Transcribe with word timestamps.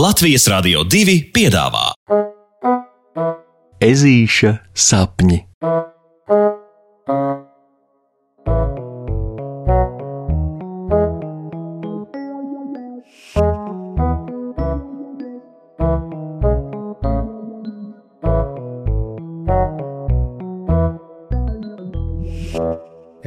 Latvijas 0.00 0.46
Rādio 0.48 0.80
2 0.88 1.14
piedāvā 1.34 1.90
Ezīša 3.84 4.52
sapņi. 4.72 5.36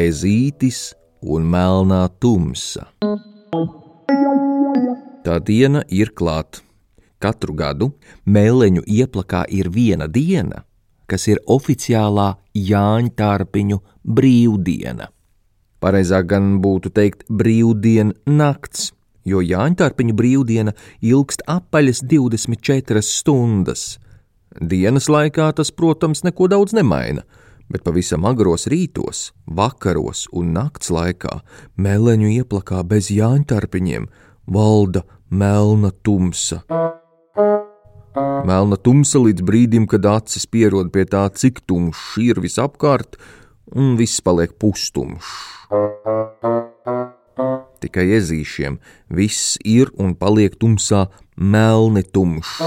Ezītis 0.00 0.80
un 1.22 1.46
melnā 1.54 2.08
tumsa. 2.18 2.88
Tā 5.26 5.40
diena 5.42 5.80
ir 5.90 6.12
klāta. 6.14 6.60
Katru 7.18 7.56
gadu 7.58 7.88
mēleņu 8.30 8.84
ieplakā 8.86 9.40
ir 9.50 9.72
viena 9.74 10.06
diena, 10.06 10.60
kas 11.10 11.24
ir 11.26 11.40
oficiālā 11.50 12.36
Jāņa 12.54 13.10
Tārpiņu 13.18 13.80
brīvdiena. 14.06 15.08
Pareizāk 15.82 16.28
gan 16.30 16.60
būtu 16.62 16.92
teikt 16.94 17.24
brīvdiena 17.26 18.14
nakts, 18.38 18.92
jo 19.26 19.42
Jāņa 19.42 19.80
Tārpiņu 19.80 20.14
brīvdiena 20.14 20.76
ilgst 21.02 21.42
apaļas 21.50 22.04
24 22.06 23.02
stundas. 23.02 23.96
Dienas 24.60 25.10
laikā 25.10 25.48
tas, 25.58 25.72
protams, 25.74 26.22
neko 26.22 26.46
daudz 26.54 26.76
nemaina, 26.76 27.26
bet 27.66 27.82
pavisam 27.82 28.28
agros 28.30 28.68
rītos, 28.70 29.32
vakaros 29.46 30.28
un 30.30 30.54
nakts 30.54 30.94
laikā 30.94 31.40
mēleņu 31.82 32.30
ieplakā 32.36 32.84
bez 32.86 33.10
Jāņa 33.10 33.50
Tārpiņiem 33.56 34.06
valda 34.46 35.02
melna 35.30 35.90
tumsa. 35.90 36.62
Melna 38.46 38.76
tumsa 38.78 39.18
līdz 39.18 39.42
brīdim, 39.42 39.86
kad 39.90 40.06
acis 40.06 40.46
pierod 40.46 40.92
pie 40.94 41.04
tā, 41.10 41.26
cik 41.34 41.64
tumšs 41.66 42.14
ir 42.22 42.40
visapkārt, 42.40 43.18
un 43.74 43.96
viss 43.98 44.22
paliek 44.22 44.54
pustumšs. 44.60 45.32
Tikai 47.82 48.06
ezīšiem 48.16 48.78
viss 49.12 49.58
ir 49.66 49.90
un 50.00 50.14
paliek 50.14 50.54
tumsā 50.56 51.06
melni 51.36 52.06
tumšs. 52.06 52.62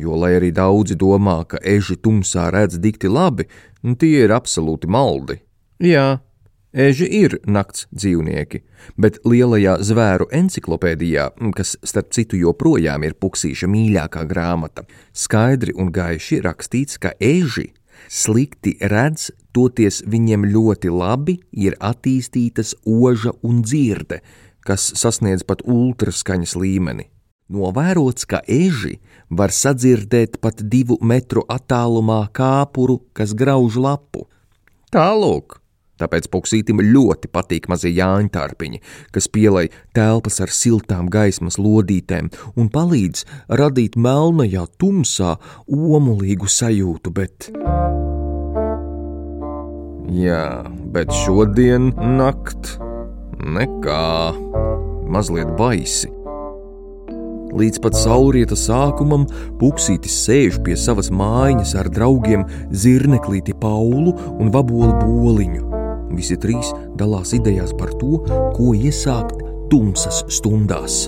Jo, 0.00 0.14
lai 0.16 0.36
arī 0.38 0.52
daudzi 0.54 0.94
domā, 0.96 1.42
ka 1.44 1.58
eži 1.66 1.98
tumsā 1.98 2.46
redz 2.54 2.78
dikti 2.80 3.10
labi, 3.10 3.48
tie 3.98 4.24
ir 4.24 4.32
absolūti 4.32 4.88
maldi. 4.88 5.40
Jā, 5.82 6.20
Eži 6.70 7.06
ir 7.10 7.32
nakts 7.50 7.88
dzīvnieki, 7.90 8.60
bet 8.94 9.16
lielajā 9.26 9.80
zvēru 9.82 10.28
enciklopēdijā, 10.30 11.24
kas 11.58 11.74
starp 11.82 12.12
citu 12.14 12.38
joprojām 12.38 13.02
ir 13.02 13.16
puksīša 13.18 13.66
mīļākā 13.66 14.22
grāmata, 14.30 14.84
skaidri 15.10 15.74
un 15.74 15.90
gaiši 15.90 16.38
rakstīts, 16.46 17.00
ka 17.02 17.10
eži 17.18 17.72
slikti 18.06 18.76
redz, 18.80 19.32
toties 19.50 20.04
viņiem 20.06 20.46
ļoti 20.52 20.94
labi 20.94 21.40
ir 21.50 21.74
attīstītas 21.82 22.76
oža 22.86 23.34
un 23.42 23.64
dzirde, 23.66 24.20
kas 24.62 24.92
sasniedz 24.94 25.42
pat 25.42 25.66
ultraskaņas 25.66 26.54
līmeni. 26.54 27.08
Novērots, 27.50 28.28
ka 28.30 28.44
eži 28.46 29.00
var 29.26 29.50
sadzirdēt 29.50 30.38
pat 30.38 30.62
divu 30.62 31.00
metru 31.02 31.42
attālumā 31.50 32.28
kāpuru, 32.30 33.00
kas 33.12 33.34
grauž 33.34 33.74
lapu. 33.74 34.28
Tālāk, 34.94 35.59
Tāpēc 36.00 36.30
puksītim 36.32 36.80
ļoti 36.84 37.30
patīk 37.32 37.68
mazie 37.70 37.92
jāņa 37.92 38.32
tārpiņi, 38.36 38.80
kas 39.12 39.28
pielai 39.28 39.66
telpas 39.96 40.40
ar 40.40 40.52
siltām 40.54 41.10
gaismas 41.12 41.58
lodītēm 41.60 42.30
un 42.56 42.70
palīdz 42.72 43.26
radīt 43.60 43.98
melnajā 44.00 44.66
tumsā 44.80 45.36
omulīgu 45.68 46.48
sajūtu, 46.48 47.12
bet. 47.14 47.50
Jā, 50.10 50.64
bet 50.94 51.12
šodien 51.22 51.92
nakt 52.18 52.78
nekā 53.38 54.06
mazliet 55.10 55.52
baisi. 55.58 56.10
Līdz 57.50 57.80
pat 57.82 57.96
saulrieta 57.98 58.54
sākumam 58.58 59.24
Puksītis 59.58 60.20
sēž 60.26 60.60
pie 60.66 60.76
savas 60.78 61.10
mājas 61.10 61.74
ar 61.78 61.90
draugiem 61.90 62.46
Zirneklīti 62.70 63.56
Paulu 63.58 64.14
un 64.38 64.54
Vabolu 64.54 64.94
Boliņu. 65.02 65.69
Visi 66.10 66.36
trīs 66.40 66.72
dalās 66.98 67.34
idejās 67.36 67.72
par 67.78 67.94
to, 68.00 68.20
ko 68.56 68.74
iesākt 68.74 69.40
tumsas 69.70 70.24
stundās. 70.32 71.06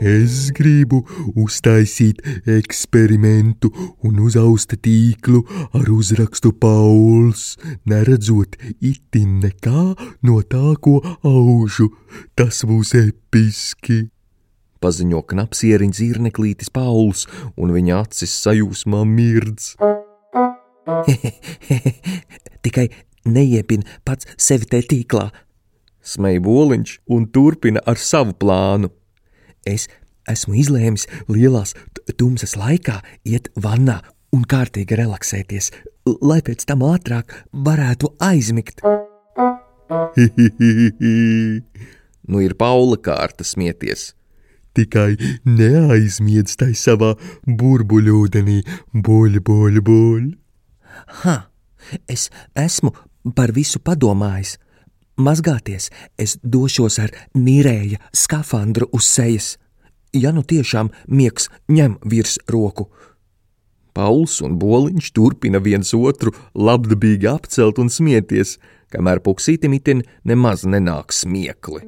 Es 0.00 0.48
gribu 0.56 1.02
uztaisīt 1.36 2.22
eksperimentu 2.48 3.68
un 4.08 4.22
uzaust 4.24 4.72
tīklu 4.80 5.42
ar 5.76 5.90
uzrakstu 5.92 6.54
Pauls, 6.56 7.58
neredzot 7.84 8.56
itin 8.80 9.42
nekā 9.44 9.84
no 10.24 10.40
tā, 10.40 10.72
ko 10.80 11.02
aužu. 11.20 11.90
Tas 12.32 12.64
būs 12.64 12.96
episki! 12.96 14.06
Paziņo 14.80 15.20
knapsieriņš 15.28 15.98
zirneklītis 16.00 16.72
Pauls, 16.72 17.26
un 17.60 17.76
viņa 17.76 18.00
acis 18.00 18.32
sajūsmā 18.40 19.04
mirdz. 19.04 19.74
Tikai 22.64 22.88
neiepin 23.24 23.84
pats 24.04 24.28
sevi 24.40 24.68
te 24.70 24.82
tīklā. 24.92 25.30
Smēja 26.00 26.40
boliņš 26.44 26.94
un 27.14 27.26
turpina 27.32 27.80
ar 27.86 28.00
savu 28.00 28.34
plānu. 28.40 28.90
Es 29.68 29.88
esmu 30.30 30.54
izlēmis 30.60 31.06
lielās 31.28 31.74
tumsas 32.18 32.56
laikā 32.58 33.00
iet 33.28 33.50
vannā 33.60 34.00
un 34.34 34.44
kārtīgi 34.48 34.96
relaksēties, 34.98 35.70
lai 36.22 36.40
pēc 36.46 36.64
tam 36.68 36.80
ātrāk 36.86 37.34
varētu 37.52 38.14
aizmigt. 38.24 38.80
nu 42.30 42.42
ir 42.44 42.54
Paula 42.58 42.96
kārta 42.96 43.44
smieties. 43.44 44.14
Tikai 44.78 45.16
neaizmiedz 45.44 46.54
tai 46.60 46.72
savā 46.78 47.16
burbuļūdenī, 47.44 48.60
buļbuļ, 48.94 49.40
buļ. 49.42 49.80
buļ. 49.88 50.39
Ha, 51.22 51.36
es 52.08 52.28
esmu 52.54 52.92
par 53.36 53.52
visu 53.56 53.80
padomājis. 53.82 54.56
Mazgāties 55.20 55.90
es 56.16 56.38
došos 56.42 56.96
ar 57.02 57.12
nīrēja 57.36 58.00
skafandru 58.16 58.88
uz 58.96 59.08
sejas. 59.08 59.56
Ja 60.16 60.32
nu 60.32 60.42
tiešām 60.42 60.90
miegs 61.06 61.50
ņem 61.70 61.98
virs 62.08 62.38
roku. 62.48 62.88
Pauls 63.94 64.38
un 64.40 64.56
Boliņš 64.58 65.10
turpina 65.12 65.60
viens 65.60 65.92
otru 65.94 66.32
labdabīgi 66.54 67.28
apcelt 67.30 67.80
un 67.82 67.90
smieties, 67.90 68.56
kamēr 68.90 69.20
puksītim 69.22 69.74
itin 69.76 70.04
nemaz 70.24 70.64
nenāk 70.64 71.12
smiekli. 71.14 71.84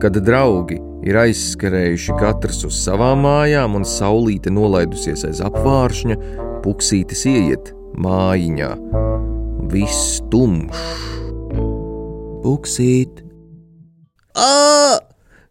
Kad 0.00 0.18
draugi 0.26 0.76
ir 1.08 1.16
aizskarējuši 1.22 2.16
katrs 2.20 2.64
uz 2.68 2.76
savām 2.82 3.22
mājām 3.24 3.78
un 3.78 3.86
saulīte 3.88 4.52
nolaidusies 4.52 5.24
aiz 5.28 5.40
apvāršņa, 5.44 6.18
puksītis 6.66 7.22
ieiet 7.30 7.70
mājiņā. 8.02 8.72
Viss 9.70 10.18
tumšs. 10.32 11.04
Puksīt! 12.42 13.22
Ā! 14.34 14.98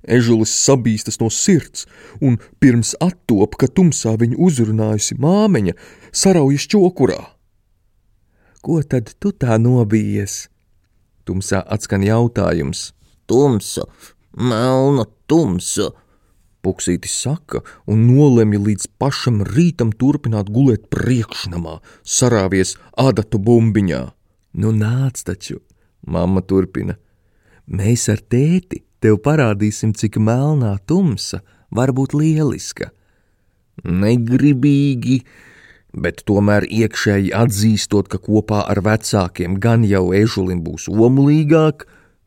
Ežulis 0.05 0.51
sabīstas 0.53 1.17
no 1.21 1.31
sirds, 1.33 1.85
un 2.21 2.35
pirms 2.61 2.93
attop, 3.01 3.55
ka 3.57 3.69
tumsā 3.71 4.13
viņu 4.21 4.37
uzrunājusi 4.47 5.17
māmeņa, 5.23 5.73
saraujas 6.13 6.67
čokurā. 6.69 7.17
Ko 8.61 8.81
tad 8.83 9.15
tu 9.17 9.31
tā 9.31 9.57
nobijies? 9.61 10.45
Tumsā 11.25 11.63
atskan 11.63 12.05
jautājums. 12.05 12.91
Tumsa, 13.25 13.87
melna 14.38 15.07
tumsa, 15.25 15.89
Puksītis 16.65 17.13
saka 17.21 17.62
un 17.85 18.07
nolemj 18.09 18.57
līdz 18.67 18.88
pašam 18.97 19.44
rītam 19.45 19.91
turpināt 19.94 20.50
gulēt 20.50 20.88
priekšnamā, 20.94 21.77
sarāvies 22.01 22.73
adatu 22.97 23.38
bumbiņā. 23.38 24.01
Nu 24.57 24.71
nāc 24.73 25.21
taču, 25.27 25.59
mamma 26.07 26.41
turpina. 26.41 26.97
Mēs 27.69 28.07
ar 28.13 28.21
tēti 28.21 28.81
tev 29.03 29.19
parādīsim, 29.25 29.94
cik 29.94 30.17
melnā 30.17 30.75
tumsa 30.89 31.44
var 31.69 31.94
būt 31.94 32.15
lieliska. 32.17 32.89
Negribīgi, 33.85 35.19
bet 35.94 36.23
tomēr 36.25 36.65
iekšēji 36.65 37.33
atzīstot, 37.35 38.09
ka 38.09 38.21
kopā 38.21 38.63
ar 38.71 38.81
vecākiem 38.85 39.59
gan 39.61 39.85
jau 39.85 40.07
ežulim 40.18 40.63
būs 40.65 40.88
omulīgāk, 40.89 41.85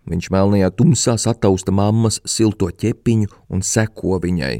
Viņš 0.08 0.30
melnajā 0.32 0.70
tumsā 0.72 1.18
satausta 1.20 1.74
mammas 1.74 2.20
silto 2.24 2.70
ķepiņu 2.72 3.28
un 3.52 3.62
seko 3.62 4.18
viņai. 4.24 4.56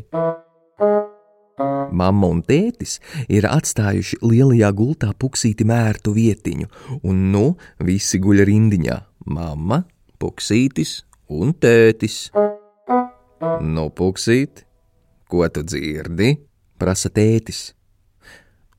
Mamma 1.89 2.29
un 2.29 2.43
tētis 2.45 2.99
ir 3.33 3.49
atstājuši 3.49 4.21
lielajā 4.23 4.69
gultā 4.77 5.09
puksīti 5.17 5.65
mērtu 5.67 6.13
vietiņu, 6.15 6.69
un 7.03 7.29
nu 7.33 7.45
visi 7.81 8.21
guļ 8.21 8.45
rindiņā- 8.45 8.99
mamma, 9.37 9.85
puksītis 10.21 11.09
Un 11.29 11.51
tētis. 11.53 12.31
Nu, 13.61 13.91
puksīt, 13.93 14.65
ko 15.29 15.45
tu 15.53 15.61
dzirdi? 15.61 16.39
prasa 16.79 17.11
tētis. 17.13 17.75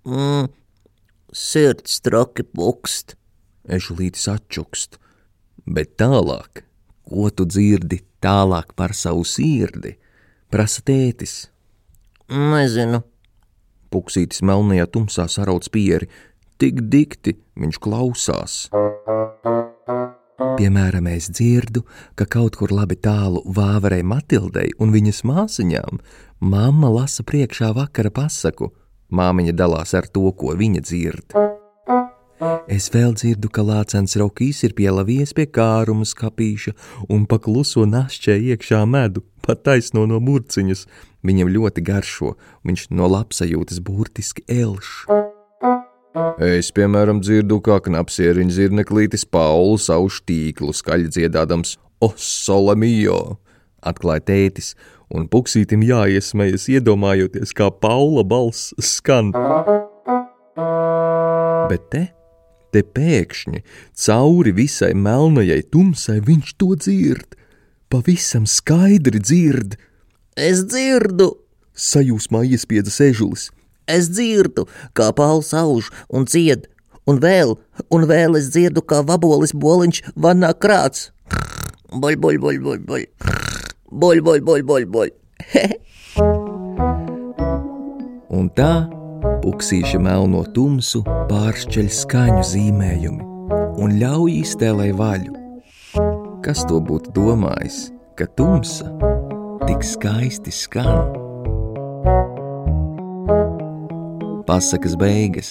Mm, 0.07 0.47
sirds 1.35 1.99
traki 2.01 2.47
pukst. 2.47 3.13
Ežulītis 3.69 4.25
atčukst, 4.31 4.97
bet 5.65 5.95
tālāk, 5.99 6.63
ko 7.09 7.29
tu 7.31 7.47
dzirdi 7.49 8.03
tālāk 8.21 8.75
par 8.75 8.93
savu 8.93 9.25
sirdi? 9.25 9.95
prasa 10.49 10.81
tētis. 10.85 11.47
Nezinu. 12.29 13.03
Puksītis 13.89 14.43
melnajā 14.45 14.85
tumsā 14.93 15.25
sarauc 15.29 15.65
pieri, 15.73 16.09
tik 16.61 16.83
dikti 16.93 17.37
viņš 17.57 17.79
klausās. 17.81 18.57
Piemēram, 20.59 21.07
es 21.11 21.29
dzirdu, 21.31 21.83
ka 22.15 22.27
kaut 22.29 22.57
kur 22.59 22.71
labi 22.75 22.97
tālu 22.99 23.41
vāverei 23.45 24.03
Matildei 24.05 24.69
un 24.79 24.93
viņas 24.93 25.23
māsiņām 25.27 26.01
mamma 26.39 26.91
lasa 26.93 27.25
priekšā 27.27 27.71
vakara 27.75 28.11
pasaku. 28.13 28.71
Māmiņa 29.09 29.55
dalās 29.57 29.95
ar 29.97 30.05
to, 30.05 30.29
ko 30.37 30.53
viņa 30.57 30.85
dzird. 30.85 31.33
Es 32.71 32.87
vēl 32.93 33.15
dzirdu, 33.17 33.49
ka 33.51 33.63
lācens 33.67 34.15
Rokijs 34.19 34.61
ir 34.63 34.75
pielavies 34.77 35.33
pie 35.35 35.43
kāruma 35.51 36.05
skapīša 36.07 36.71
un 37.11 37.25
pakluso 37.27 37.83
našķē 37.89 38.37
iekšā 38.53 38.85
medu, 38.87 39.25
pat 39.43 39.65
taisno 39.67 40.05
no 40.07 40.21
burciņas. 40.23 40.85
Viņam 41.27 41.51
ļoti 41.51 41.83
garšo, 41.83 42.37
viņš 42.63 42.85
no 42.95 43.09
labsajūtas 43.11 43.81
burtiski 43.83 44.45
elš. 44.47 45.03
Es, 46.39 46.71
piemēram, 46.71 47.19
dzirdu, 47.19 47.59
kā 47.63 47.81
knapsieriņš 47.83 48.55
zirneklītis 48.55 49.27
Paulu 49.27 49.75
savu 49.81 50.07
tīklu 50.07 50.71
skaļi 50.75 51.11
dziedādams 51.11 51.75
O 51.99 52.13
sole 52.15 52.77
mio, 52.79 53.17
atklāja 53.83 54.23
tētis, 54.29 54.71
un 55.11 55.25
puksītim 55.27 55.83
jāiesmējas 55.83 56.69
iedomājoties, 56.71 57.51
kā 57.51 57.67
Paula 57.83 58.23
balss 58.23 58.71
skan. 58.79 59.33
Bet 61.67 61.91
te 61.91 62.05
Te 62.69 62.83
pēkšņi, 62.85 63.63
cauri 63.97 64.51
visai 64.53 64.93
melnajai 64.93 65.63
tumsai, 65.73 66.19
viņš 66.21 66.53
to 66.61 66.75
dzird, 66.77 67.33
pavisam 67.89 68.45
skaidri 68.45 69.17
dzird. 69.23 69.73
Es 70.37 70.61
dzirdu, 70.69 71.31
sajūsmā 71.73 72.43
iespiedza 72.45 72.93
sežulis. 72.93 73.49
Es 73.89 74.11
dzirdu, 74.13 74.67
kā 74.93 75.09
pauls 75.17 75.49
auž 75.57 75.89
un 76.13 76.29
dzied, 76.29 76.69
un 77.09 77.17
vēl, 77.23 77.57
un 77.89 78.05
vēl 78.09 78.37
es 78.37 78.51
dzirdu, 78.53 78.85
kā 78.85 79.01
vabolis 79.01 79.55
boliņš 79.57 80.13
vannā 80.13 80.53
krāts. 80.53 81.09
Boļ, 81.89 82.21
boļ, 82.21 82.37
boļ, 82.37 82.61
boļ, 82.67 82.79
boļ, 82.85 83.03
boļ, 83.89 84.21
boļ, 84.29 84.45
boļ, 84.45 84.61
boļ, 84.69 84.85
boļ. 84.93 85.09
un 88.39 88.45
tā 88.53 88.98
Puksīša 89.49 89.97
melno 89.97 90.43
tumsu 90.53 90.99
pāršķeļ 91.25 91.87
skaņu 91.89 92.41
zīmējumi 92.45 93.55
un 93.81 93.95
ļauj 93.97 94.33
iztēlē 94.43 94.91
vaļu. 94.93 95.31
Kas 96.45 96.59
to 96.69 96.77
būtu 96.85 97.09
domājis, 97.15 97.79
ka 98.13 98.27
tumsa 98.37 98.91
tik 99.63 99.81
skaisti 99.81 100.53
skan? 100.53 101.15
Pasakas 104.45 104.93
beigas 105.01 105.49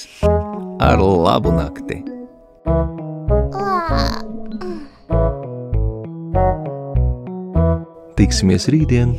ar 0.79 1.03
labu 1.03 1.51
nakti! 1.57 1.99
Tiksimies 8.15 8.71
rītdien! 8.71 9.17